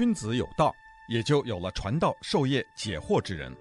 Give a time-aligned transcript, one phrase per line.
[0.00, 0.74] 君子有道，
[1.10, 3.54] 也就有了传道授业解惑之人。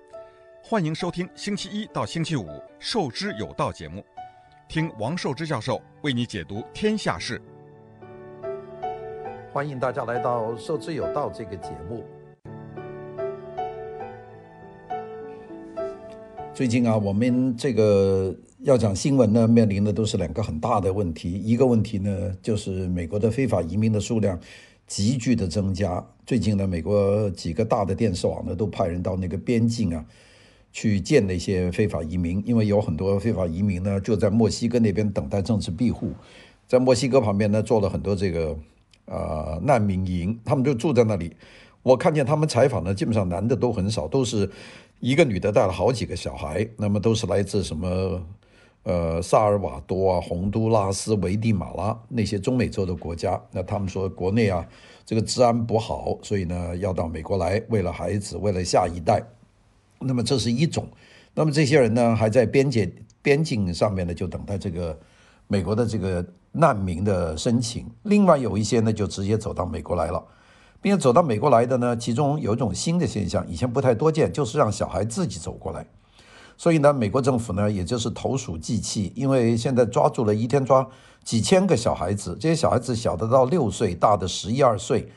[0.64, 2.44] 欢迎收听星期一到星期五
[2.80, 4.02] 《授之有道》节目，
[4.70, 7.42] 听王寿之教授为你解读天下事。
[9.52, 12.06] 欢迎大家来到《授之有道》这个节目。
[16.54, 21.34] 最近啊，我们这个要讲新闻呢，面临的都是两个很大的问题。
[21.34, 24.40] 一个问题呢，就是美国的非法移民的数量
[24.88, 26.02] 急剧的增加。
[26.30, 30.06] 最近呢，美国几个大的电视网呢，都派人到那个边境啊。
[30.72, 36.12] 去见那些非法移民，因为有很多非法移民呢，就在墨西哥那边等待政治庇护，
[36.68, 38.56] 在墨西哥旁边呢，做了很多这个
[39.06, 41.36] 呃难民营，他们就住在那里。
[41.82, 44.48] 我看见他们采访呢，基本上男的都很少，都是
[45.00, 48.24] 一个女的带了好几个小孩，那么都是来自什么
[48.84, 53.42] 呃萨尔瓦多啊、洪都拉斯、危地马拉那些中美洲的国家。
[53.50, 54.64] 那他们说国内啊
[55.10, 59.20] 这个治安不好，所以呢要到美国来，为了孩子，为了下一代。
[60.00, 60.88] 那么这是一种，
[61.34, 62.88] 那么这些人呢，还在边界
[63.20, 64.96] 边境上面呢，就等待这个
[65.48, 67.90] 美国的这个难民的申请。
[68.04, 70.24] 另外有一些呢，就直接走到美国来了，
[70.80, 75.88] 并且走到美国来的呢，其中有一种新的现象，以前不太多见，就是让小孩自己走过来。
[76.60, 80.88] 所以呢，美国政府呢，也就是投鼠忌器，因为现在抓住了一天抓
[81.24, 85.10] 几千个小孩子，这些小孩子小的到六岁，大的十一二岁，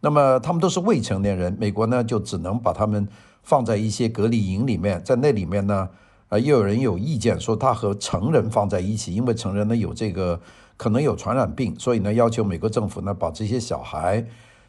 [0.00, 3.06] 那么他们都是未成年人，美国呢就只能把他们。
[3.40, 5.88] 放在一些隔离营里面，在那里面呢，
[6.28, 10.38] 呃，又有人有意见说他和成人放在一起，因为成人呢有这个
[10.76, 14.22] 可能有传染病，所以呢要求美国政府呢把这些小孩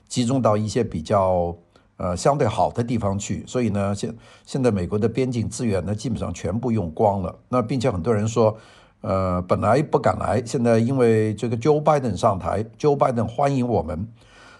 [0.07, 1.53] 集中到一些比较
[1.99, 3.43] 呃相对好的地方去。
[3.45, 4.11] 所以呢，现
[4.43, 7.37] 现在美国的边境资源呢基本上全部用光了。
[7.49, 8.57] 那并且很多人说，
[9.01, 14.07] 呃，本来不敢来，现在因为这个 Joe Biden 上台，Joe Biden 欢迎我们。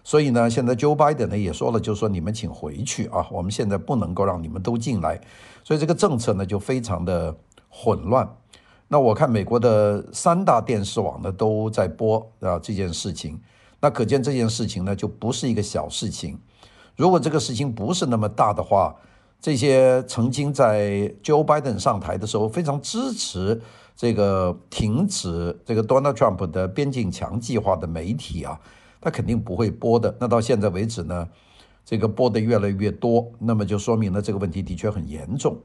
[0.01, 5.19] 所以呢，现在 Joe Biden 呢也说了，就是说你们请回去啊，我们现在不能够让你们都进来，
[5.63, 7.35] 所以这个政策呢就非常的
[7.69, 8.27] 混乱。
[8.87, 13.39] 那我看美国的三大电视网呢都在播啊这件事情，
[13.81, 16.39] 那可见这件事情呢就不是一个小事情。
[16.99, 18.93] 如果这个事情不是那么大的话，
[19.39, 23.61] 这些曾经在 Joe Biden 上台的时候非常支持
[23.95, 28.59] 这个停止这个 Donald Trump 的边境墙计划的媒体啊。
[28.99, 30.13] 他肯定不会播的。
[30.19, 31.25] 那到现在为止呢，
[31.85, 35.57] 这个播的越来越多，那么就说明了这个问题的确很严重。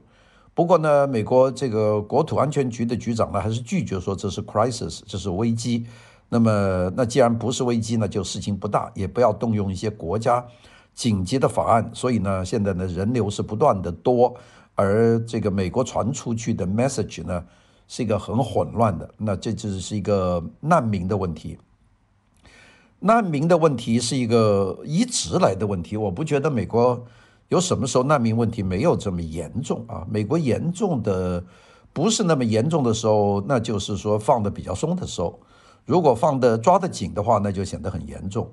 [0.53, 5.85] 不过呢，美国这个国土安全局的局长呢，还是拒绝说这是 crisis，这是危机。
[6.29, 10.45] 那么，那既然不是危机呢，就事情不大，也不要动用一些国家
[10.95, 11.91] 紧急的法案。
[11.93, 14.33] 所以呢，现在呢，人流是不断的多，
[14.73, 17.45] 而这个美国传出去的 message 呢，
[17.87, 19.07] 是一个很混乱的。
[19.17, 21.59] 那这就是一个难民的问题。
[23.01, 27.05] 难民的问题是一个一直来的问题，我不觉得美国
[27.49, 30.07] 有什么时候难民问题没有这么严重啊。
[30.09, 31.43] 美国严重的
[31.93, 35.39] 不是那么严重的时候，那就是说放的比较松的时候。
[35.85, 38.49] 如果放的抓得紧的话，那就显得很严重。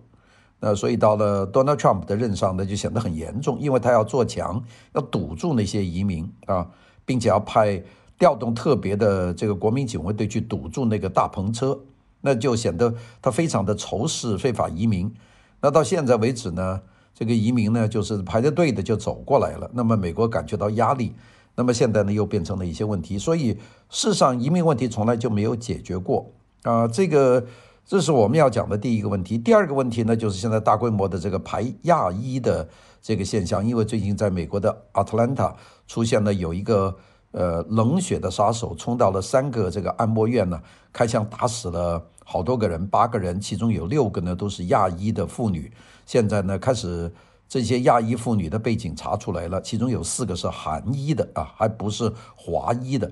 [0.64, 4.62] 那所以到了 Donald Trump 的任上，呢就显得很严重，因为他要做强，
[4.94, 6.70] 要堵住那些移民啊，
[7.04, 7.82] 并且要派
[8.16, 11.76] 调动特别的这个国民警卫队去堵住那个大篷车。
[12.24, 15.12] 那就显得他非常的仇视非法移民。
[15.60, 16.80] 那到现在为止呢，
[17.12, 19.68] 这个移民呢就是排着队的就走过来了。
[19.74, 21.12] 那么美国感觉到压力，
[21.56, 23.18] 那么现在呢又变成了一些问题。
[23.18, 23.54] 所以
[23.90, 26.30] 事实上移民问题从来就没有解决过
[26.62, 26.86] 啊。
[26.86, 27.44] 这个
[27.84, 29.36] 这是我们要讲的第一个问题。
[29.38, 32.68] 第二个问题呢就是现在大规模的这个排亚裔的
[33.00, 35.54] 这个现象，因为最近在美国的 Atlanta
[35.86, 36.96] 出现了有一个。
[37.34, 40.60] 呃，冷血的杀手冲到了三个这个按摩院呢，
[40.92, 45.72] 开枪打死了好多个人，八个人，其中有六个呢都是亚裔的妇女。
[46.04, 47.10] 现在呢，开始
[47.48, 53.10] 这些亚裔妇女的背景查出来了，其中有四个是韩裔的啊，还不是华裔的。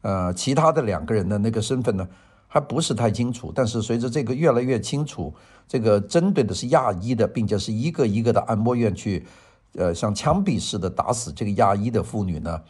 [0.00, 2.08] 呃，其他的两个人的那个身份呢，
[2.48, 3.52] 还不是太清楚。
[3.54, 5.32] 但是随着这个越来越清楚，
[5.68, 9.24] 这个针对的是亚裔的，并且是一个一个的按摩院去，
[9.74, 12.60] 呃，像枪毙似的打死这个亚裔的妇女呢。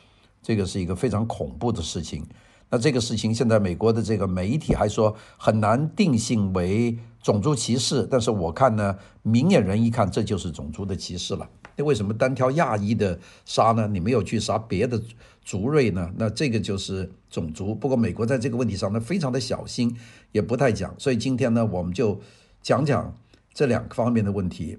[0.42, 2.24] 这个是一个非常恐怖的事情。
[2.70, 11.48] 那这个事情现在美国的这个媒体还说很难定性为种族歧视，但是我看呢，明眼人一看这就是种族的歧视了。
[11.76, 13.88] 那为什么单挑亚裔的杀呢？
[13.88, 15.00] 你没有去杀别的
[15.48, 16.12] 族裔呢？
[16.18, 17.74] 那这个就是种族。
[17.74, 19.96] 不过美国在这个问题上呢，非常的小心，
[20.30, 20.94] 也不太讲。
[20.98, 22.20] 所以今天呢，我们就
[22.60, 23.16] 讲讲
[23.54, 24.76] 这两个方面的问题，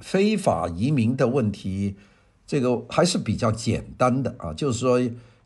[0.00, 1.94] 非法移民的问题。
[2.44, 5.00] 这个还是比较简单的啊，就是说，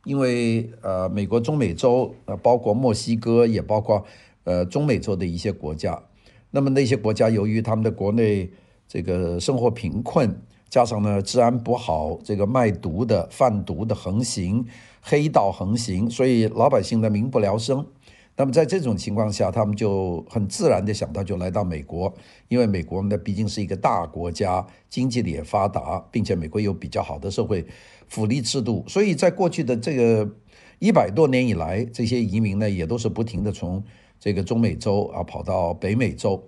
[0.05, 4.03] 因为呃，美国中美洲呃，包括墨西哥，也包括
[4.45, 6.03] 呃中美洲的一些国家，
[6.53, 8.51] 那么那些国家由于他们的国内
[8.89, 14.67] 这个生活贫困，加上呢治安不好，这个卖毒的、贩毒的横行，
[15.01, 17.87] 黑道横行，所以老百姓的民不聊生。
[18.39, 22.13] 那么在这种情况下，他们就很自然的想到就来到美国，
[22.49, 27.65] 因为美国呢毕竟是一个大国家，经济也发达，并且美国有比较好的社会
[28.09, 30.31] 福利制度，所以在过去的这个
[30.81, 33.83] 一百多年以来，这些移民呢也都是不停的从
[34.21, 36.47] 这个中美洲啊跑到北美洲。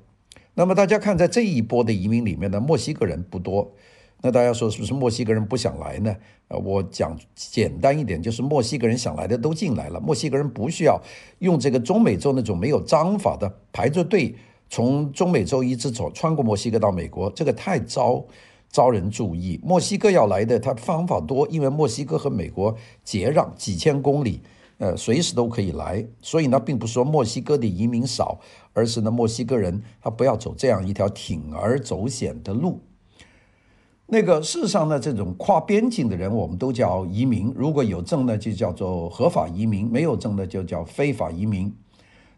[0.53, 3.73] 那么大家看，在这一波的移民里面呢，墨西哥人不多。
[4.21, 6.17] 那大家说是不是墨西哥人不想来呢？
[6.49, 10.01] 呃，我讲简单一点，就是墨西哥人想来的都进来了。
[10.01, 11.01] 墨西哥人不需要
[11.39, 14.35] 用这个中美洲那种没有章法的排着队
[14.69, 18.25] 从中美洲一直走，穿过墨西哥到美国，这个太招
[18.71, 19.61] 招人注意。
[19.63, 22.75] 墨西哥要来的，他方法多，因为墨西哥和美国
[23.05, 24.41] 接壤几千公里，
[24.79, 26.05] 呃，随时都可以来。
[26.21, 28.41] 所以呢，并不是说墨西哥的移民少，
[28.73, 32.81] 而是呢，墨西哥人他不要走这样一条铤而走险的路。
[34.11, 37.53] 那个事实上呢，这种跨边境的人，我们都叫移民。
[37.55, 41.71] 如果有证呢，就叫做合法移民；没有证呢，就叫非法移民。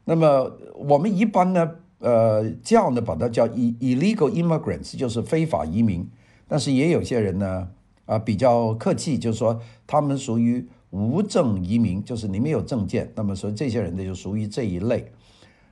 [0.05, 1.71] 那么我们一般呢，
[2.01, 6.05] 呃，叫呢，把它叫 illegal immigrants，就是非法移民。
[6.49, 7.69] 但是也有些人呢，
[8.05, 13.13] 啊，比较客气，就是说他们属于无证移民，就是你没有证件。
[13.15, 15.13] 那么说这些人呢，就属于这一类。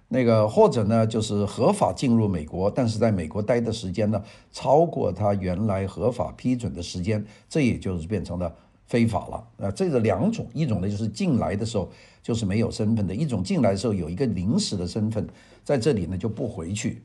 [0.09, 8.51] 那个或者呢，就是合法进入美国，但是在美国待的时间呢，超过他原来合法批准的时间，这也就是变成了
[8.87, 9.67] 非法了。
[9.67, 11.89] 啊，这个两种，一种呢就是进来的时候
[12.23, 15.27] 就是没有身份的，一种进来的时候有一个临时的身份，
[15.63, 17.03] 在这里呢就不回去。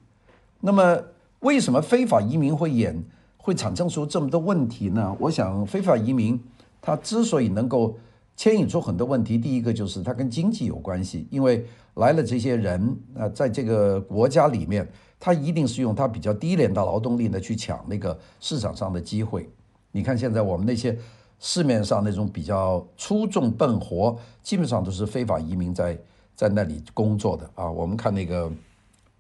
[0.61, 0.97] 那么
[1.41, 3.03] 为什么非法移民会演
[3.35, 5.13] 会产生出这么多问题呢？
[5.19, 6.41] 我想非法移民
[6.81, 7.97] 他之所以能够
[8.35, 11.65] 牵引出很多问题，第一个就是它跟经济有关系，因为。
[11.97, 19.47] 来了这些人啊，在这个国家里面，他一定是用他比较低廉的劳动力呢去抢那个市场上的机会。
[19.91, 20.97] 你看现在我们那些
[21.37, 25.95] 市面上那种比较粗重笨活，基本上都是非法移民在
[26.35, 27.69] 在那里工作的啊。
[27.69, 28.51] 我们看那个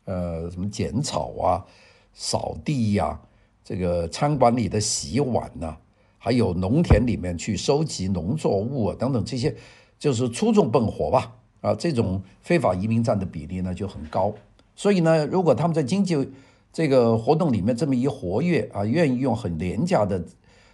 [0.05, 1.63] 呃什么剪草啊、
[2.11, 3.21] 扫地呀、
[3.63, 5.77] 这个餐馆里的洗碗呐、
[6.23, 9.53] 还有农田里面去收集农作物啊等等这些，
[9.99, 11.35] 就是粗重笨活吧。
[11.59, 14.33] 啊，这种非法移民占的比例呢就很高，
[14.73, 16.29] 所以呢，如果他们在经济
[16.71, 20.23] 这个活动里面这么一活跃啊，愿意用很廉价的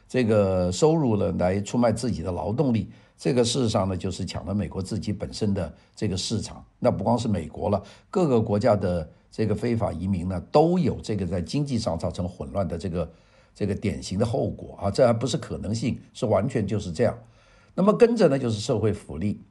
[0.08, 2.88] 这个收入呢来出卖自己的劳动力，
[3.18, 6.64] 这个事实上呢就是抢了美国自己本身的这个市场。
[6.78, 13.12] 那不光是美国了，各个国家的这个非法移民呢都有这个在经济上造成混乱的这个
[13.60, 17.14] 这个典型的后果啊，这还不是可能性，是完全就是这样。
[17.76, 19.42] 那么跟着呢就是社会福利。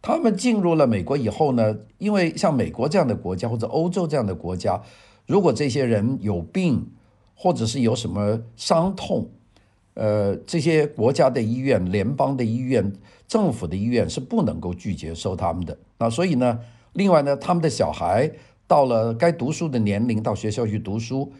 [0.00, 4.80] 他们进入了美国以后呢，因为像美国这样的国家或者欧洲这样的国家，
[5.26, 6.92] 如果这些人有病
[7.34, 9.28] 或者是有什么伤痛，
[9.94, 12.92] 呃，这些国家的医院、联邦的医院、
[13.26, 15.76] 政府的医院是不能够拒绝收他们的。
[15.98, 16.60] 那所以呢，
[16.92, 18.30] 另外呢，他们的小孩
[18.68, 21.32] 到了该读书的年龄，到学校去读书，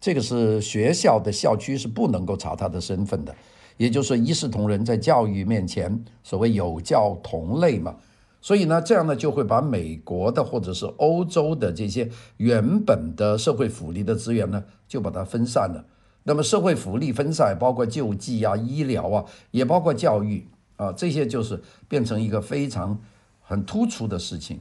[0.00, 3.34] 这个是学校的校区是不能够查他的身份的。
[3.76, 7.94] 也就是说，一视同仁，在教育面前，所谓有教同类嘛。
[8.40, 15.84] 所以呢，这样呢就会把美国的或者是欧洲的这些原本的社会福利的资源呢，就把它分散了。
[16.22, 22.98] 那么社会福利分散，包括救济啊、医疗啊，也包括教育啊，这些就是变成一个非常
[23.40, 24.60] 很突出的事情。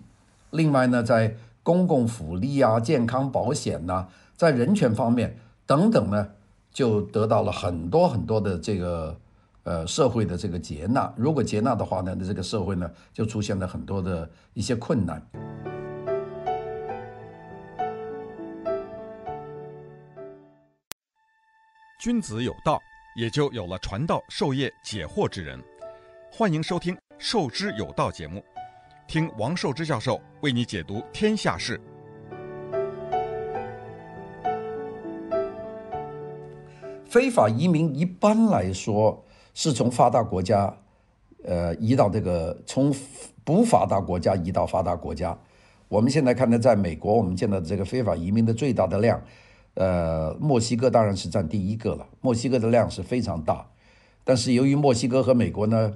[0.51, 6.29] 另外呢，在公共福利啊、健康保险呐、在人权方面等等呢，
[6.72, 9.20] 就得到了很多很多的这个。
[9.63, 15.22] 呃，社会的这个接纳，如果接纳的话呢，那这个社会呢就出现了很多的一些困难。
[22.00, 22.79] 君子有道，
[23.17, 25.62] 也就有了传道授业解惑之人。
[26.32, 28.41] 欢迎收听《授之有道》节目，
[29.06, 31.77] 听王寿之教授为你解读天下事。
[37.09, 39.23] 非法移民一般来说。
[39.59, 40.71] 是从发达国家，
[41.43, 42.93] 呃，移到这个从
[43.43, 45.35] 不发达国家移到发达国家。
[45.87, 49.19] 我们现在看到，在美国，我们见到的这个非法移民的最大的量，
[49.73, 52.05] 呃，墨西哥当然是占第一个了。
[52.21, 53.65] 墨西哥的量是非常大，
[54.23, 55.91] 但是由于墨西哥和美国呢，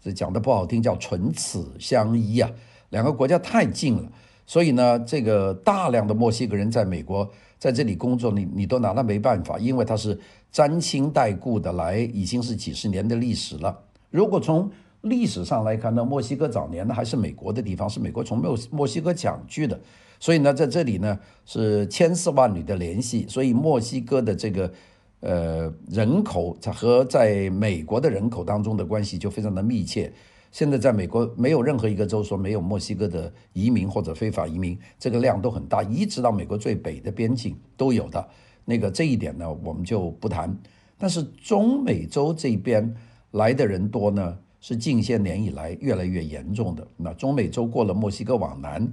[0.00, 2.48] 这讲的不好听，叫唇齿相依啊，
[2.90, 4.12] 两个国家太近了，
[4.46, 7.28] 所以呢，这个大量的墨西哥人在美国
[7.60, 10.18] 在这里工作，你你都拿他没办法，因为他是。
[10.52, 13.78] 沾亲带故的来已经是几十年的历史了。
[14.10, 14.68] 如果从
[15.02, 19.78] 历史上来看呢，墨西哥早年呢还是美国的地方，是美国从墨墨西哥抢去的，
[20.18, 24.72] 所以呢，在这里呢是千丝万缕的联系，所以墨西哥的这个
[25.20, 30.12] 呃人口和在美国的人口当中的关系就非常的密切。
[30.50, 38.28] 现在在美国没有任何一个州说没有墨西哥的移民或者非法移民，这个量都很大，一直到美国最北的边境都有的。
[38.64, 40.56] 那个这一点呢，我们就不谈。
[40.98, 42.94] 但是中美洲这边
[43.30, 46.86] 来的人多呢，是近些年以来越来越严重的。
[46.96, 48.92] 那中美洲过了墨西哥往南，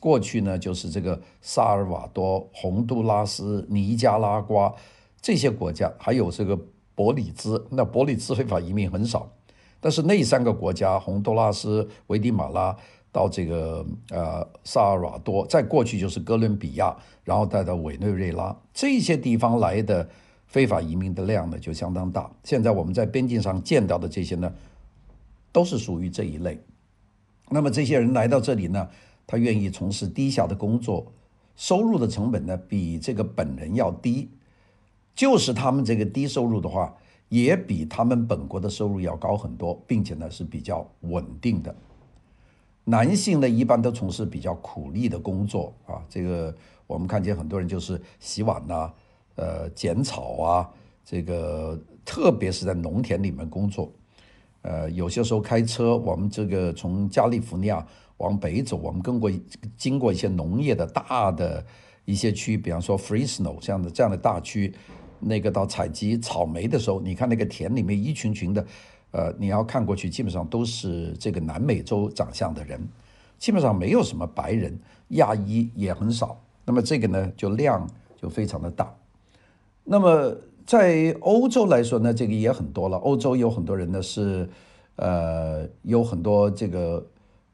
[0.00, 4.74] 过去呢就是这个萨尔瓦多、洪都拉斯、尼加拉瓜
[5.20, 6.58] 这些国家，还有这个
[6.94, 7.62] 伯里兹。
[7.70, 9.30] 那伯里兹非法移民很少。
[9.84, 12.74] 但是那三个国家，洪都拉斯、危地马拉
[13.12, 20.08] 到这个呃萨尔瓦多，再过去就是哥伦比亚，然后带到委内瑞拉这些地方来的
[20.46, 22.30] 非法移民的量呢就相当大。
[22.44, 24.50] 现在我们在边境上见到的这些呢，
[25.52, 26.58] 都是属于这一类。
[27.50, 28.88] 那么这些人来到这里呢，
[29.26, 31.12] 他愿意从事低下的工作，
[31.56, 34.30] 收入的成本呢比这个本人要低，
[35.14, 36.96] 就是他们这个低收入的话。
[37.28, 41.74] 也比他们本国的收入要高很多，并且呢是比较稳定的。
[42.84, 46.54] 男性呢一般都从事比较苦力的工作啊，这个
[46.86, 48.92] 我们看见很多人就是洗碗呐、
[49.36, 50.70] 呃，剪草啊，
[51.02, 53.90] 这个特别是在农田里面工作，
[54.60, 57.84] 呃，有些时候开车，我们这个从加利福尼亚
[58.18, 59.30] 往北走，我们跟过
[59.78, 61.64] 经过一些农业的大的
[62.04, 64.74] 一些区，比方说 Fresno 这样的这样的大区。
[65.26, 68.66] 那个到采集草莓的时候，你看那个田里面一群群的，
[69.10, 72.80] 呃，你要看过去，基本上都是这个南美洲长相的人，
[73.38, 74.78] 基本上没有什么白人，
[75.08, 76.38] 亚裔也很少。
[76.64, 77.88] 那么这个呢，就量
[78.20, 78.94] 就非常的大。
[79.82, 82.96] 那么在欧洲来说呢，这个也很多了。
[82.98, 84.48] 欧洲有很多人呢是，
[84.96, 87.06] 呃，有很多这个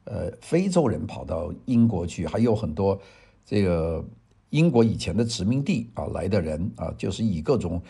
[0.05, 2.99] 呃非洲人跑到英国去，还有很多
[3.45, 4.03] 这个。
[4.51, 7.81] 英国以前的殖民地啊来的人啊，就是以各种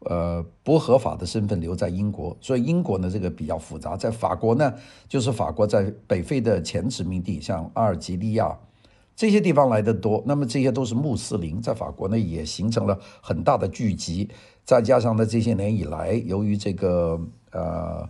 [0.00, 3.96] 呃不合法的身份留在英国，所以英国呢这个比较复杂。
[3.96, 4.72] 在法国呢，
[5.08, 8.54] 就是法国在北非的前殖民地，像阿尔及利亚
[9.16, 14.28] 这些地方来的多，那么这些都是穆斯林，在法国呢也形成了很大的聚集。
[14.62, 17.18] 再加上呢这些年以来，由于这个
[17.52, 18.06] 呃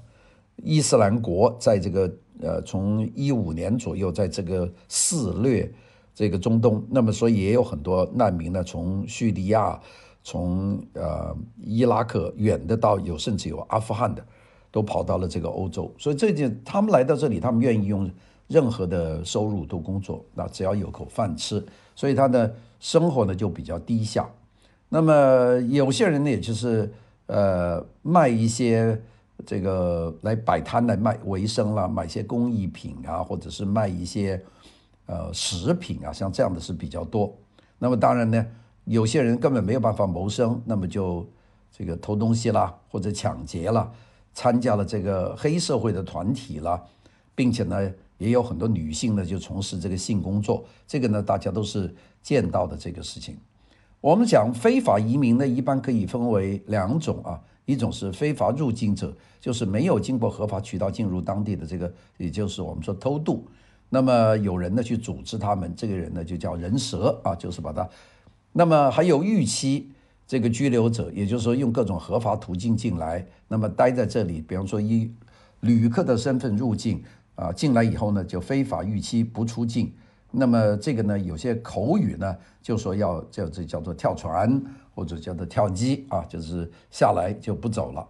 [0.57, 2.13] 伊斯兰国在这个
[2.43, 5.73] 呃从一五年左右在这个肆虐。
[6.21, 9.81] 这个中东，那么所以也有很多难民呢，从叙利亚、
[10.23, 14.23] 从呃伊拉克远的到有甚至有阿富汗的，
[14.71, 15.91] 都跑到了这个欧洲。
[15.97, 18.11] 所以这件他们来到这里，他们愿意用
[18.49, 21.65] 任何的收入都工作，那只要有口饭吃，
[21.97, 24.29] 所以他的生活呢就比较低下。
[24.91, 26.93] 那么有些人呢，也就是
[27.29, 29.01] 呃卖一些
[29.47, 34.39] 这个来摆摊来卖为生啦，买些工艺品啊，或者是卖一些。
[35.11, 37.37] 呃，食品啊，像这样的是比较多。
[37.81, 38.47] 那么当然呢，
[38.85, 41.29] 有些人根本没有办法谋生，那么就
[41.73, 43.91] 这个偷东西啦，或者抢劫啦，
[44.33, 46.81] 参加了这个黑社会的团体啦，
[47.35, 50.65] 并且呢，也有很多女性呢就从事这个性工作。
[50.87, 53.37] 这个呢，大家都是见到的这个事情。
[54.01, 63.45] 我们讲非法移民呢，一般可以分为两种啊，一种是非法入境者，就是没有经过合法渠道进入当地的这个，也就是我们说偷渡。
[63.93, 67.87] 那么有人呢去组织他们，这个人呢就叫人蛇啊，就是把他。
[68.53, 69.91] 那么还有逾期
[70.27, 75.13] 这个拘留者，也就是说用各种合法途径进来，那么待在这里，比方说以
[75.61, 77.03] 旅客的身份入境
[77.35, 79.93] 啊，进来以后呢就非法逾期不出境。
[80.31, 84.63] 那么这个呢有些口语呢就说要叫这叫做跳船
[84.95, 88.07] 或者叫做跳机啊，就是下来就不走了。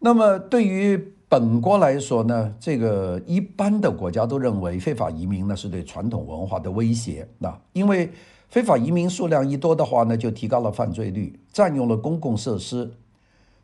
[0.00, 7.28] 那么对于本国来说呢，这个一般的国家都认为非法移民呢是对传统文化的威胁。
[7.38, 8.10] 那因为
[8.48, 12.92] 非法移民数量一多的话呢，就提高了犯罪率，占用了公共设施，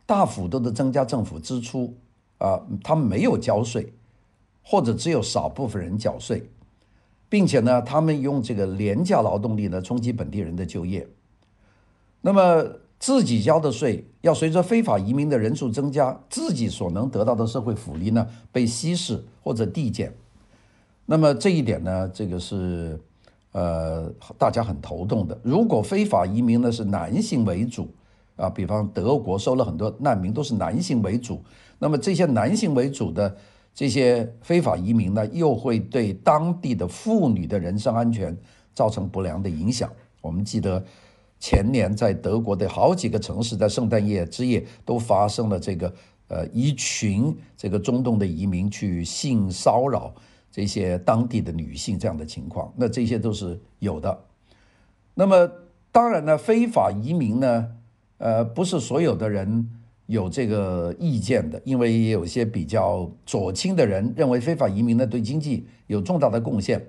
[0.07, 1.93] 大幅度的增加政府支出。
[2.39, 3.93] 啊，他们没有交税，
[4.63, 6.49] 或者只有少部分人缴税，
[7.29, 11.09] 并且呢，他们用这个廉价劳动力呢冲击本地人的就业。
[12.21, 12.65] 那么。
[12.99, 20.13] 自己交的税要随着非法移民的人数增加，自己所能得到的社会福利呢被稀释或者递减。
[21.05, 22.99] 那么这一点呢，这个是
[23.53, 25.39] 呃大家很头痛的。
[25.43, 27.87] 如果非法移民呢是男性为主
[28.35, 31.41] 啊，比方德国收了很多难民都是男性为主，
[31.79, 33.37] 那么这些男性为主的
[33.75, 38.35] 这些非法移民呢，又会对当地的妇女的人身安全
[38.75, 39.93] 造成不良的影响。
[40.23, 40.83] 我们记得。
[41.39, 45.93] 前年在德国的好几个城市，在圣诞夜之夜都发生了这个
[46.29, 50.15] 呃一群这个中东的移民去性骚扰
[50.51, 54.19] 这些当地的女性这样的情况，那这些都是有的。
[55.15, 55.51] 那么
[55.93, 57.69] 当然呢，非法移民呢，
[58.19, 59.71] 呃，不是所有的人
[60.07, 66.87] 有这个意见的，因为也有些比较左倾的人认为非法移民呢对经济有重大的贡献，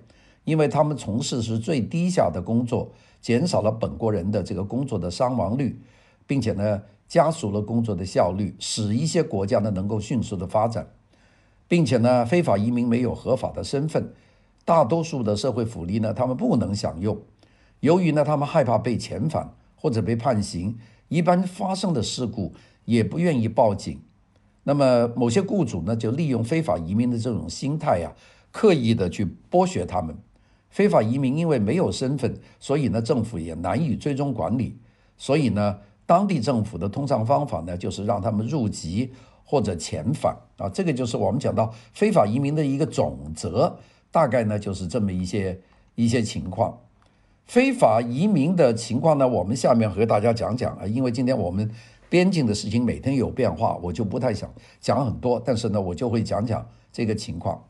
[0.48, 2.90] 因为他们从事是最低下的工作，
[3.20, 5.82] 减少了本国人的这个工作的伤亡率，
[6.26, 10.88] 并且呢加速了工作的效率，使一些国家呢能够迅速的发展，
[11.68, 14.14] 并且呢非法移民没有合法的身份，
[14.64, 17.20] 大多数的社会福利呢他们不能享用，
[17.82, 20.78] 由于呢他们害怕被遣返或者被判刑，
[21.10, 22.54] 一般发生的事故。
[22.86, 24.00] 也不愿意报警，
[24.64, 28.14] 那么某些雇主呢，就利用非法移民的这种心态呀，
[28.50, 30.16] 刻意的去剥削他们。
[30.78, 34.78] 非法移民因为没有身份，所以呢，政府也难以追踪管理。
[35.18, 39.12] 所以呢，当地政府的通常方法呢，就是让他们入籍
[39.44, 40.70] 或者遣返啊。
[40.70, 43.76] 这个就是我们讲到非法移民的一个总则，
[44.12, 45.60] 大概呢就是这么一些
[45.96, 46.78] 一些情况。
[47.48, 51.68] 非法移民的情况呢，我们下面和大家讲讲啊，因为今天我们。
[52.10, 57.62] 边境的事情每天有变化，我就不太想讲很多，但是呢，我就会讲讲这个情况。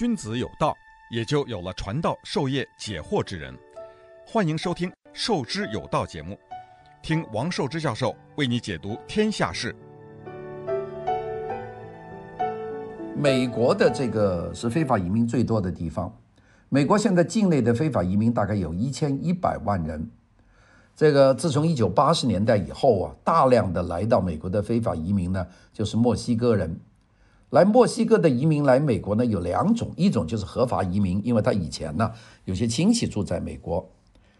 [0.00, 0.74] 君子有道，
[1.10, 3.54] 也就有了传道授业解惑之人。
[4.26, 6.38] 欢迎收听《授之有道》节目，
[7.02, 9.76] 听王寿之教授为你解读天下事。
[13.14, 16.10] 美国的这个是非法移民最多的地方。
[16.70, 20.10] 美国现在境内的非法移民大概有一千一百万人。
[20.96, 26.80] 这个自从一九八十年代以后啊，大量的来到美国的非法移民呢，就是墨西哥人。
[27.50, 32.10] 来墨西哥的移民来美国呢，有两种，一种就是合法移民，因为他以前呢
[32.44, 33.88] 有些亲戚住在美国，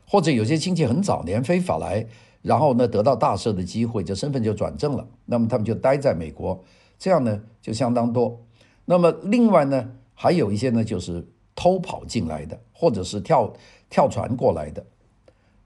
[0.06, 2.06] 或者有些亲戚很早年非法来，
[2.42, 6.62] 然后呢得到大赦的机会，就身份就转正了，那么他们就待在美国，
[6.98, 8.40] 这样呢就相当多。
[8.84, 11.26] 那么另外呢，还有一些呢就是。
[11.56, 13.52] 偷跑进来的，或者是跳
[13.90, 14.82] 跳船过来的，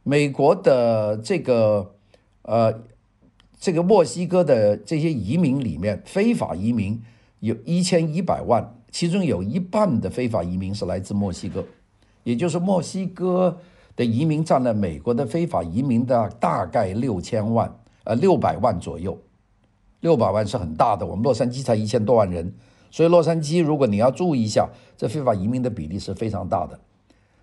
[0.02, 1.94] 美国的这个
[2.42, 2.82] 呃，
[3.60, 7.00] 这个墨西哥的这些移民里面，非法移民
[7.44, 11.62] 有一千一百万，其中有一半的非法移民是来自墨西哥，
[12.22, 13.58] 也就是墨西哥
[13.94, 17.70] 的移民占了美国的非法移民的大概六千万，
[18.04, 19.18] 呃，六百万左右，
[20.00, 22.54] 六百万是很大的，我们洛杉矶才一千多万人。
[22.90, 26.80] 所以洛杉矶，如果你要注意一下，这非法移民的比例是非常大的。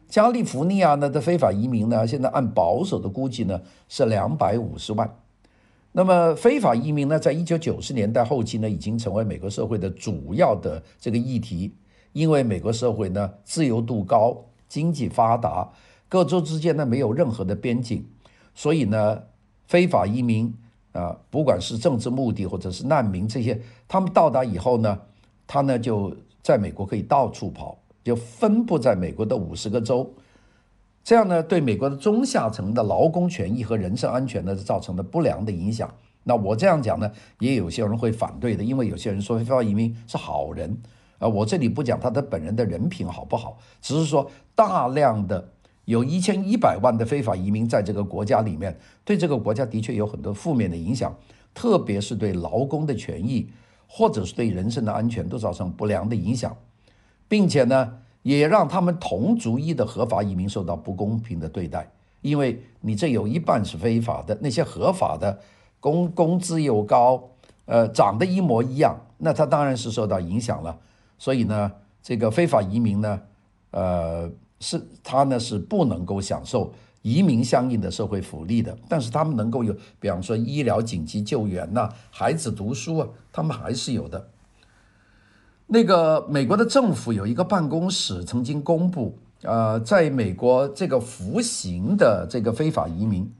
[0.10, 5.14] 加利福尼亚呢的非法移民呢，现在按保守的估计呢是两百五十万。
[5.92, 11.74] 那么非法移民呢，在一九九十年代后期呢，已经成为美国社会的主要的这个议题，
[12.14, 15.72] 因为美国社会呢自由度高，经济发达，
[16.08, 18.06] 各州之间呢没有任何的边境，
[18.56, 19.24] 所以呢
[19.68, 20.54] 非法移民
[20.94, 25.00] 啊，不管是政治目的或者是难民这些，他们到达以后呢。
[25.54, 30.10] 他呢就在美国可以到处跑，就分布在美国的五十个州，
[31.04, 35.92] 这样呢对美国的中下层的劳工权益和人身安全呢造成了不良的影响。
[36.24, 40.78] 那我这样讲呢，也有些人会反对的，因为有些人说非法移民是好人
[41.18, 41.28] 啊。
[41.28, 45.50] 我这里不讲他的本人的人品好不好，只是说大量的
[45.86, 51.16] 有一千一百万的非法移民在这个国家里面，对这个国家的确有很多负面的影响，
[51.54, 53.50] 特别是对劳工的权益。
[53.94, 56.56] 或者是对人身的安全都造成不良的影响，
[57.28, 65.40] 并且呢，也让他们同族裔的合法移民受到不公平的对待，因为你这有一半是非法的，那些合法的
[65.80, 67.30] 工工资又高，
[67.66, 70.78] 呃，长得一模一样，那他当然是受到影响了。
[71.18, 73.22] 所以呢，这个非法移民呢，
[73.72, 76.74] 呃，是他呢是不能够享受。
[77.04, 84.30] 移民相应的社会福利的，但是他们能够有，比方说医疗紧急救援呐、孩子读书啊，他们还是有的。
[85.74, 93.32] 那个美国的政府有一个办公室曾经公布，呃，在美国这个服刑的这个非法移民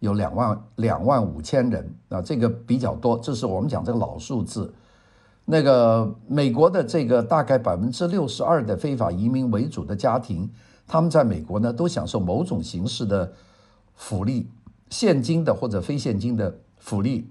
[0.00, 4.74] 有两万两万五千人啊，这个比较多，这是我们讲这个老数字。
[5.44, 10.50] 那个美国的这个大概百分之六十二的非法移民为主的家庭。
[10.88, 13.32] 他们在美国呢，都享受某种形式的
[13.94, 14.48] 福利，
[14.88, 17.30] 现金的或者非现金的福利。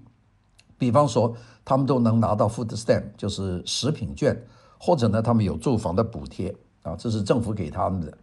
[0.80, 4.34] 比方说，他们都能拿到 food stamp，就是食品券，
[4.78, 8.16] 或者呢，他们有住房的补贴啊，这是政府给他们的。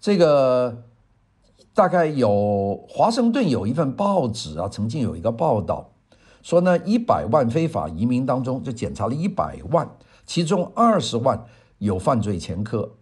[0.00, 0.82] 这个
[1.74, 5.90] 大概有华盛顿有一份报纸啊，曾经有一个报道
[6.40, 9.86] 说呢，一百万非法移民当中就检查了一百万，
[10.24, 11.44] 其中二十万
[11.76, 12.92] 有犯罪前科。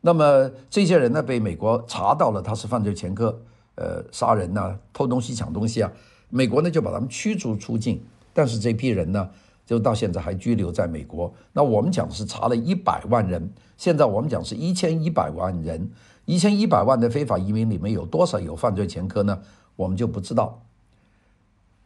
[0.00, 3.40] 那么这些人呢，被美国查到了他是犯罪前科，
[3.76, 5.92] 呃，杀人呐、偷东西、抢东西啊，
[6.28, 8.02] 美国呢就把他们驱逐出境。
[8.36, 9.30] 但是这批人呢，
[9.64, 11.32] 就到现在还居留在美国。
[11.54, 15.90] 那我们讲是查了一百万人，现在我们讲是一千一百万人，
[16.26, 19.40] 一千一百万的非法移民里面有多少有犯罪前科呢？
[19.76, 20.62] 我们就不知道。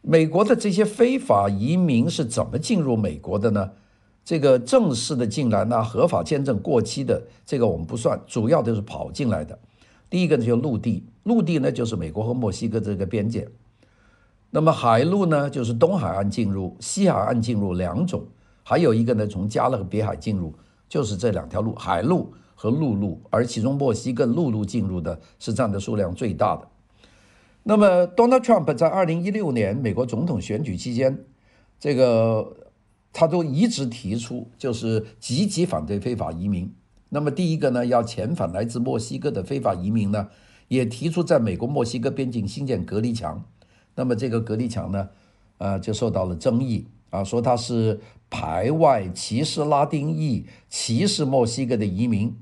[0.01, 3.71] 美国的这些非法移民是怎么进入美国的呢？
[4.25, 9.57] 这个正式的进来呢，合法签证过期的这个我们不算，主要都是跑进来的。
[10.09, 13.47] 第一个呢就陆地，陆地呢就是美国和墨西哥这个边界。
[14.51, 18.23] 那么海路呢就是东海岸进入、西海岸进入两种，
[18.61, 20.53] 还有一个呢从加勒比海进入，
[20.87, 23.19] 就是这两条路，海路和陆路。
[23.31, 26.67] 而其中墨西哥陆路进入的是占的数量最大的。
[27.63, 31.25] 那么 Donald Trump 在二零一六年美国总统选举期间，
[31.79, 32.57] 这个。
[33.13, 36.73] 他都一直提出，就是积极反对非法移民。
[37.09, 40.29] 那么第一个呢，要遣返来自墨西哥的非法移民呢，
[40.69, 43.43] 也提出在美国墨西哥边境新建隔离墙。
[44.01, 45.09] 那么这个隔离墙呢，
[45.59, 47.99] 呃，就受到了争议啊，说他是
[48.31, 52.35] 排外、歧视拉丁裔、歧视墨西哥的移民。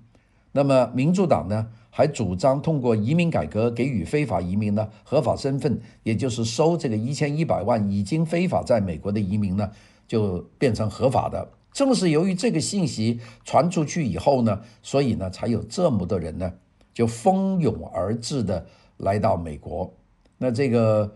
[0.53, 9.69] 那么民主党呢，还主张通过移民改革，给予非法移民呢合法身份，也就是收这个一千一百万已经非法在美国的移民呢。
[10.07, 11.47] 就变成合法的。
[11.71, 16.51] 正是由于这个信息传出去以后呢，所以呢，才有这么多人呢，
[16.95, 18.65] 就蜂拥而至的
[18.97, 19.93] 来到美国。
[20.39, 21.13] 那这个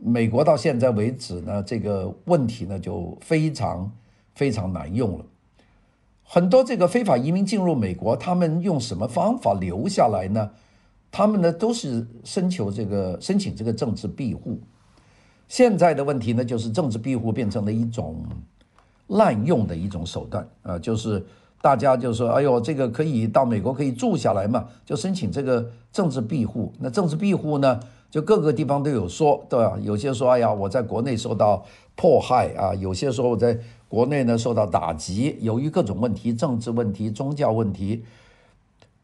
[0.00, 3.90] 美国到现在为止呢，这个问题呢，就非常
[4.34, 5.24] 非常难用了。
[6.22, 10.50] 很多这个非法移民进入美国，他们用什么方法留下来呢？
[11.12, 14.60] 他们呢，都是申求这个申请这个政治庇护。
[15.48, 18.24] 现在的问题呢，就是政治庇护变成了一种
[19.06, 21.24] 滥用的一种手段啊，就是
[21.62, 26.72] 大家就说，哎呦，这个可以到美国可以住下来嘛，就申请这个政治庇护。
[26.80, 27.80] 那政治庇护呢，
[28.16, 29.76] 就各个地方都有说，对吧？
[29.82, 31.62] 有些说，哎呀，我在国内受到
[31.94, 38.02] 迫害啊，有些说我在国内呢受到打击，由于各种问题，政治问题、宗教问题。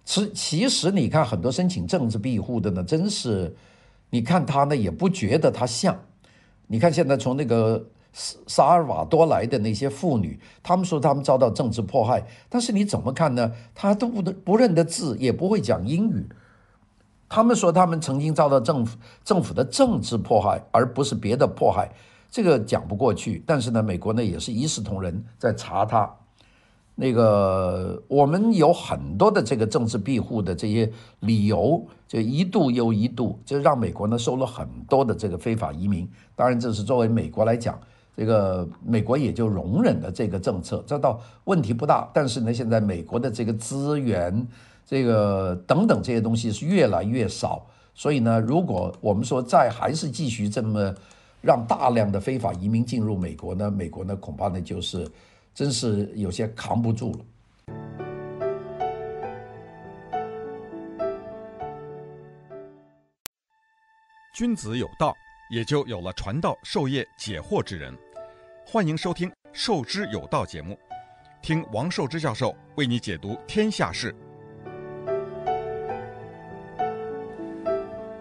[0.02, 3.54] 其其实你看，很多申请政治庇护的呢，真是，
[4.08, 5.94] 你看他呢，也不觉得他像。
[6.68, 13.52] 你看，现在从那个萨萨尔瓦多来的那些妇女，他们说他们遭到政治迫害，但是你怎么看呢？
[13.74, 16.26] 他都不不认得字，也不会讲英语。
[17.34, 21.90] 他们说他们曾经遭到政府政府的政治迫害，而不是别的迫害，
[22.30, 23.42] 这个讲不过去。
[23.46, 26.14] 但是呢，美国呢也是一视同仁，在查他。
[26.94, 36.06] 那个我们有很多的这个政治庇护的这些理由，就一度又一度，就让美国呢收了很多的这个非法移民。
[36.36, 37.80] 当然，这是作为美国来讲，
[38.14, 42.06] 这个美国也就容忍了这个政策，这倒问题不大。
[42.12, 44.46] 但是呢，现在美国的这个资源，
[44.92, 50.94] 这个等等这些东西是越来越少，所以呢，如果我们说再还是继续这么
[51.40, 55.10] 让大量的非法移民进入美国呢，美国呢恐怕呢就是。
[55.54, 57.18] 真是有些扛不住了。
[64.34, 65.14] 君子有道，
[65.50, 67.94] 也就有了传道授业解惑之人。
[68.66, 70.78] 欢迎收听《授之有道》节目，
[71.42, 74.14] 听王寿之教授为你解读天下事。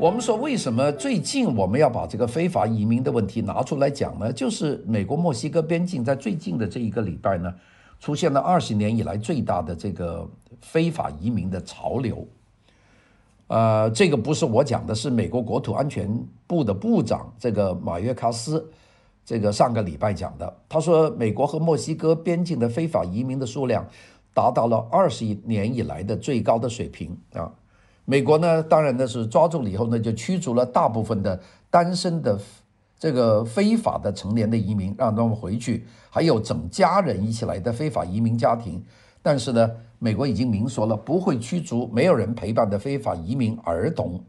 [0.01, 4.33] 我们说，为什么最近我们要把这个非法移民的问题拿出来讲呢？
[4.33, 7.53] 就是美国墨西哥边境在最近的这一个礼拜呢，
[7.99, 10.27] 出现了二十年以来最大的这个
[10.59, 12.27] 非法移民的潮流。
[13.45, 16.11] 呃，这个不是我讲的，是美国国土安全
[16.47, 18.67] 部的部长这个马约卡斯，
[19.23, 20.51] 这个上个礼拜讲的。
[20.67, 23.87] 他说，美国和墨西哥边境的非法移民的数量
[24.33, 27.53] 达到了二十年以来的最高的水平啊。
[28.05, 32.37] 美国呢，当然呢是抓住了以后呢，就驱逐了大部分的单身的
[32.99, 38.83] 这个非法的成年的移民，让他们回去，还有整家人一起来的非法移民家庭。
[39.21, 44.21] 但是呢，美国已经明说了，不会驱逐没有人陪伴的非法移民儿童。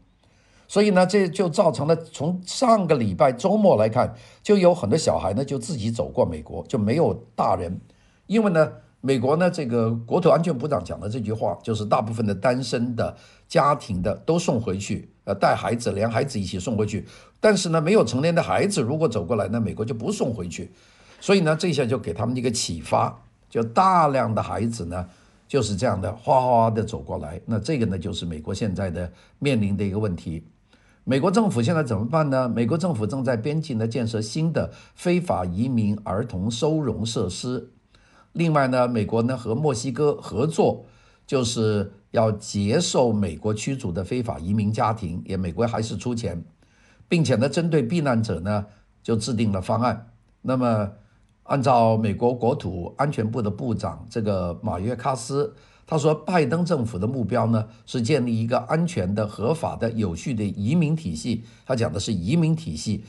[0.67, 7.81] 所以呢，这就造成了从上个礼拜周末来看，就有很多小孩呢就自己走过美国，就没有大人，
[8.27, 8.71] 因为呢。
[9.05, 13.13] 美国呢，这个国土安全部长讲的这句话，就是大部分的单身的
[13.53, 17.05] 家庭的都送回去，呃，带孩子，连孩子一起送回去。
[17.39, 20.71] 但是呢，没有成年的孩子如果走过来，那美国就不送回去。
[21.19, 23.15] 所以呢，这下就给他们一个启发，
[23.47, 25.07] 就大量的孩子呢
[25.47, 27.39] 就是这样的哗哗哗的走过来。
[27.45, 30.43] 那这个呢，就是美国现在的面临的一个问题。
[31.03, 32.49] 美国政府现在怎么办呢？
[32.49, 37.69] 美国政府正在边境呢建设新的非法移民儿童收容设施。
[38.31, 40.85] 另外呢，美国呢和墨西哥合作
[41.25, 46.43] 就是要接受美国驱逐的非法移民家庭，也美国还是出钱，
[47.07, 48.65] 并且呢，针对避难者呢，
[49.01, 50.11] 就制定了方案。
[50.41, 50.91] 那么，
[51.43, 55.55] 按照美国国土安全部的部长这个马约卡斯，
[55.85, 61.43] 他说，拜登政府的目标呢，是建立一个安全的、合法的、有序的移民体系。
[61.65, 63.03] 他讲的是移民体系，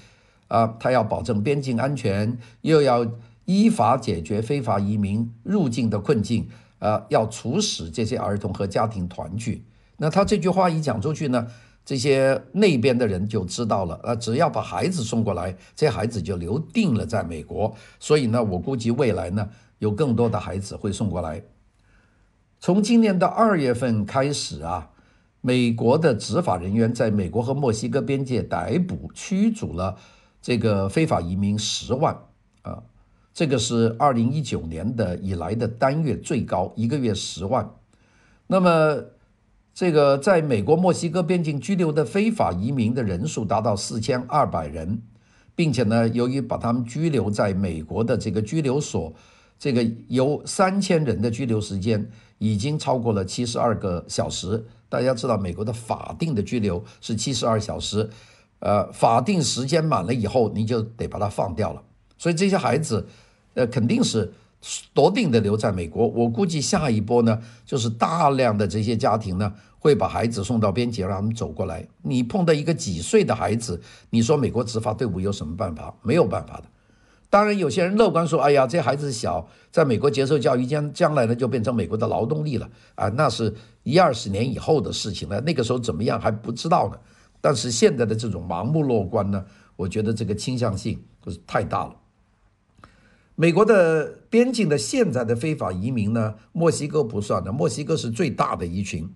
[0.49, 3.07] 啊，他要保证边境安全，又要
[3.45, 6.49] 依法解决非法移民入境的困境。
[6.79, 9.65] 呃，要促使这些儿童和家庭团聚。
[9.97, 11.47] 那他这句话一讲出去呢，
[11.85, 14.01] 这些那边的人就知道了。
[14.03, 17.75] 呃，只要把孩子送过来，这孩子就留定了在美国。
[18.01, 21.43] 所以呢，我估计未来呢，有更多的孩子会送过来。
[22.59, 24.91] 从今年的二月份开始啊，
[25.41, 29.97] 美国的执法人员在美国和墨西哥边界逮捕、驱逐了
[30.43, 32.19] 这个非法移民十万
[32.63, 32.83] 啊。
[33.35, 37.69] 这个是二零一九年的以来的单月最高，一个月十万。
[38.47, 39.03] 那么，
[39.75, 45.03] 这个在美国墨西哥边境拘留的非法移民的人数达到四千二百人，
[45.57, 49.13] 并且呢，由于把他们拘留在美国的这个拘留所，
[49.59, 54.65] 这个有三千人的拘留时间已经超过了七十二个小时。
[54.89, 58.09] 大家知道，美国的法定的拘留是七十二小时，
[58.61, 61.83] 呃，法定时间满了以后，你就得把它放掉了。
[62.17, 63.05] 所以这些孩子。
[63.55, 64.33] 呃，肯定是
[64.93, 66.07] 笃定的留在美国。
[66.09, 71.87] 我估计下一波呢，就是大量的这些家庭呢，会把孩子送到边界，让他们走过来。
[72.03, 75.95] 你碰到一个几岁的孩子，你说美国执法队伍有什么办法？
[76.03, 76.65] 没有办法的。
[77.31, 86.99] 当然，有些人乐观说：“哎呀，这孩子小，在美国接受教育，将将来呢就变成美国的劳动力了啊！”那是一二十年以后的事情了，那个时候怎么样还不知道呢。
[87.41, 91.97] 但是现在的这种盲目乐观呢，我觉得这个倾向性就是太大了。
[93.37, 99.13] 美国的边境的现在的非法移民呢，墨西哥不算的，墨西哥是最大的一群。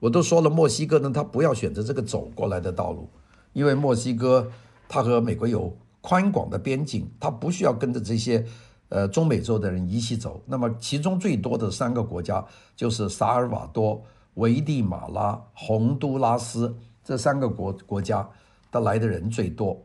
[0.00, 3.08] 我都说了，墨西哥呢，他不要选择这个走过来的道路，
[3.54, 4.50] 因为墨西哥
[4.86, 8.44] 它和美国有宽广的边境，它不需要跟着这些
[8.90, 10.42] 呃中美洲的人一起走。
[10.44, 12.44] 那么其中最多的三个国家
[12.76, 18.28] 就是萨尔瓦多、危地马拉、洪都拉斯这三个国国家
[18.70, 19.82] 的来的人最多。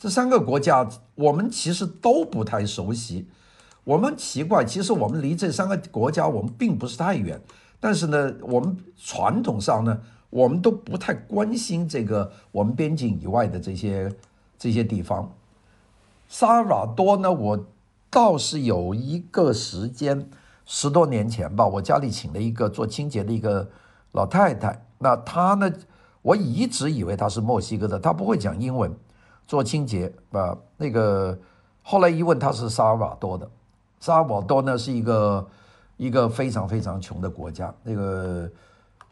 [0.00, 3.28] 这三个国家，我们其实都不太熟悉。
[3.84, 7.38] 我们奇怪，其实我们离这三个国家我们并不是太远，
[7.78, 14.10] 但是呢，我们传统上呢，我们都不太关心这个我们边境以外的这些
[14.58, 15.30] 这些地方。
[16.30, 17.66] 萨尔瓦多呢，我
[18.08, 20.30] 倒是有一个时间，
[20.64, 23.68] 十多年前吧，我家里请了一个做清洁的一个
[24.12, 24.86] 老太太。
[24.96, 25.70] 那她呢，
[26.22, 28.90] 我一直以为她是墨西哥的，她不会讲英文。
[29.50, 31.36] 做清洁啊，那个
[31.82, 33.50] 后来一问，他是萨尔瓦多的。
[33.98, 35.44] 萨尔瓦多呢是一个
[35.96, 37.74] 一个非常非常穷的国家。
[37.82, 38.48] 那个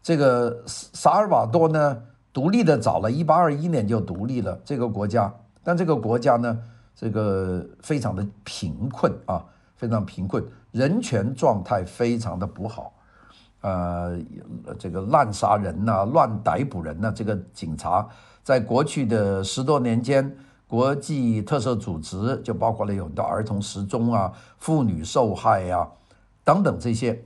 [0.00, 2.00] 这个萨尔瓦多呢
[2.32, 5.34] 独立的早了，一八二一年就独立了这个国家。
[5.64, 6.56] 但这个国家呢，
[6.94, 12.92] 这个非常的贫困啊，非常贫困，人权状态非常的不好。
[13.62, 14.16] 呃，
[14.78, 18.08] 这个滥杀人呐、乱逮捕人呐、这个警察。
[18.48, 20.34] 在过去的十多年间，
[20.66, 25.86] 国际特色组织就包括了有很多儿童失踪啊、妇女受害呀、
[26.44, 27.22] 等等这些。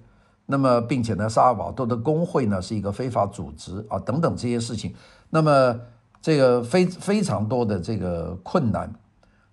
[0.46, 4.92] 那么，并且呢，萨尔瓦多的工会呢是一个非法组织啊，等等这些事情。
[5.30, 5.78] 那么，
[6.20, 8.92] 这个非非常多的这个困难。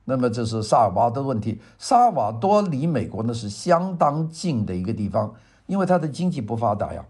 [0.05, 1.61] 那么，这是萨尔瓦多问题。
[1.77, 5.31] 萨尔瓦多离美国呢是相当近的一个地方，
[5.67, 7.05] 因为它的经济不发达呀。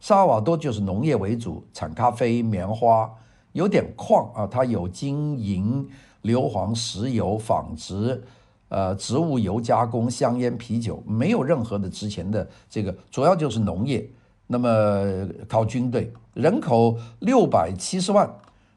[0.00, 3.08] 萨尔瓦多就是农业为主，产咖啡、棉花。
[3.52, 5.88] 有点矿啊，它有金银、
[6.22, 8.22] 硫磺、石油、纺织，
[8.68, 14.08] 呃，植物油加工、香烟、啤酒，没有任何的值钱的这个，主要就是农业。
[14.46, 18.28] 那么靠军队，人口六百七十万，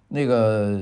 [0.07, 0.81] 那个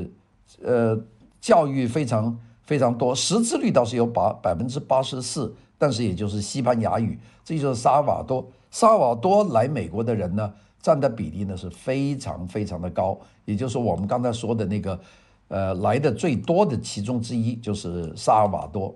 [0.61, 0.99] 呃，
[1.39, 8.45] 教育非常非常多，识字率倒是有百百分之八十四，但是也就是西班牙语，这就是萨尔瓦多。
[8.69, 13.15] 萨尔瓦多来美国的人呢，占的比例呢是非常非常的高，
[13.45, 14.99] 也就是我们刚才说的那个，
[15.47, 18.95] 呃，来的最多的其中之一就是萨尔瓦多。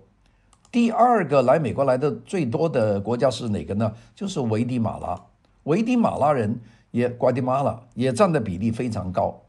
[0.72, 3.94] 第二个来美国来的最多的国家是哪个呢？
[4.16, 5.22] 就是危地马拉。
[5.64, 9.40] 危地马拉人也，瓜地马拉也占的比例非常高。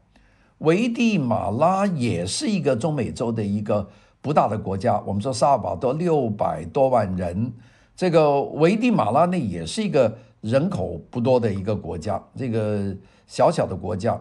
[0.59, 3.89] 危地马拉也是一个中美洲的一个
[4.21, 5.01] 不大的国家。
[5.05, 7.51] 我们说萨尔瓦多六百多万人，
[7.95, 10.19] 这个危地马拉呢也是一个。
[10.47, 12.95] 人口不多的一个国家，这个
[13.27, 14.19] 小小的国家，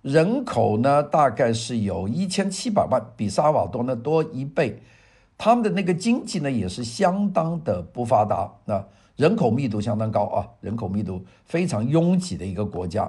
[0.00, 4.80] 人口呢大概是有一千七百万，比萨瓦多呢多一倍。
[5.36, 8.82] 他们的那个经济呢也是相当的不发达那，
[9.16, 13.08] 人口密度相当高啊，人口密度非常拥挤的一个国家。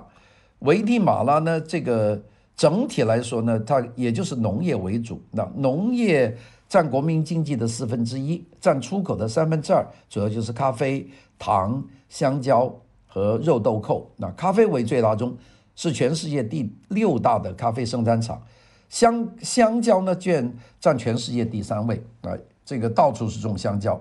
[0.59, 2.21] 危地马拉呢，这个
[2.57, 6.37] 整体来说呢，它也就是农业为主，那农业
[6.69, 11.05] 占国民经济的四分之一，占出口的三分之二，主要就是咖啡、
[11.39, 12.73] 糖、香蕉
[13.07, 14.07] 和肉豆蔻。
[14.15, 15.35] 那咖啡为最大宗，
[15.75, 18.39] 是全世界第六大的咖啡生产厂。
[18.87, 23.99] 香香蕉呢，居然占全世界第三位啊，这个到处是种香蕉。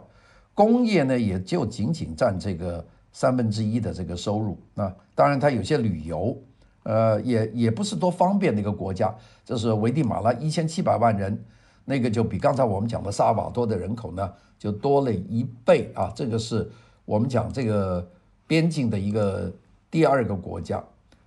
[0.54, 4.59] 工业呢，也就仅仅占这个三分之一的这个收入。
[4.74, 6.37] 那当然，它有些旅游。
[6.85, 11.38] 呃，也也不是多方便的一个国家，这是危地马拉一千七百万人，
[11.88, 16.12] 那个就比刚才我们讲的萨尔瓦多的人口呢就多了一倍啊。
[16.14, 16.70] 这个是
[17.07, 18.07] 我们讲这个
[18.46, 19.51] 边境的一个
[19.90, 20.85] 第二个国家，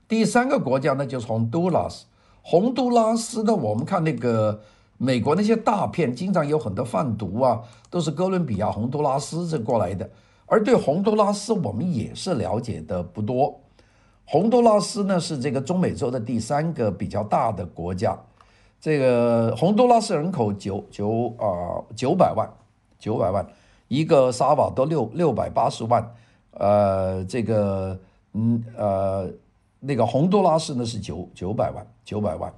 [0.07, 2.05] 第三个国家呢就是洪都拉斯。
[2.43, 4.61] 洪都拉斯呢，我们看那个
[4.99, 10.07] 美国那些大片，经常有很多贩毒啊，都是哥伦比亚、洪都拉斯这过来的。
[10.45, 13.59] 而对洪都拉斯，我们也是了解的不多。
[14.25, 18.15] 洪都拉斯呢是这个中美洲的第三个比较大的国家，
[18.81, 22.51] 这个洪都拉斯人口九九啊九百万，
[22.97, 23.47] 九百万，
[23.87, 26.15] 一个萨瓦都六六百八十万，
[26.49, 27.99] 呃，这个
[28.33, 29.29] 嗯呃
[29.79, 32.51] 那个洪都拉斯呢是九九百万九百万，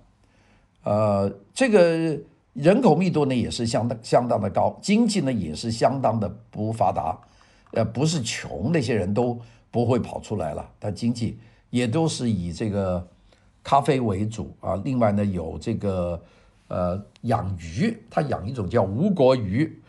[0.83, 2.17] 呃，这个
[2.53, 7.19] 人口密度呢也是相当相当的高，经济呢也是相当的不发达，
[7.73, 9.37] 呃，不是穷那些人都
[9.69, 11.37] 不会跑出来了，他经济。
[11.69, 13.03] 也都是以这个
[13.63, 16.21] 咖啡为主啊，另外呢有这个
[16.67, 19.81] 呃养鱼，它养一种叫无国鱼，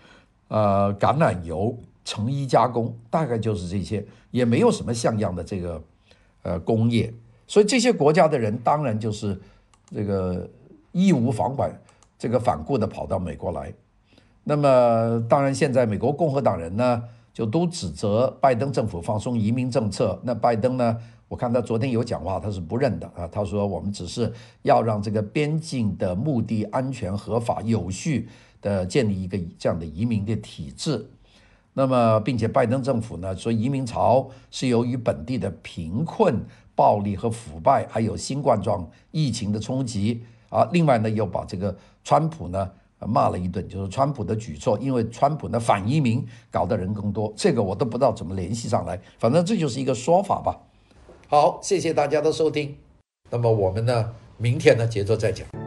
[0.48, 5.82] 呃橄榄油、成衣加工，大概就是这些，也没有什么像样的这个
[6.42, 7.12] 呃工业，
[7.48, 9.40] 所以这些国家的人当然就是
[9.90, 10.48] 这个
[10.92, 11.64] 义无反顾，
[12.16, 13.74] 这个反顾的跑到美国来。
[14.44, 20.96] 那么当然现在美国共和党人呢就都指责拜登政府放松移民政策，那拜登呢？
[21.34, 23.26] 我看他昨天有讲话，他是不认的啊。
[23.26, 28.28] 他说我们只是要让这个边境的目的安全、合法、有序
[28.62, 31.10] 的建立一个这样的移民的体制。
[31.72, 36.40] 那么，并且拜登政府呢说移民潮是由于本地的贫困、
[36.76, 40.68] 暴力和腐败，还有新冠状疫情的冲击啊。
[40.72, 42.70] 另外呢，又把这个川普呢
[43.00, 47.34] 骂了一顿，就是川普的举措，因为川普的反移民搞得人更多。
[47.36, 50.56] 这个我都不知道怎么联系上来，反正这就是一个说法吧。
[51.28, 52.76] 好，谢谢大家的收听。
[53.30, 55.63] 那么我们呢，明天呢，接着再讲。